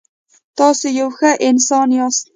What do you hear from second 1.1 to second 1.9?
ښه انسان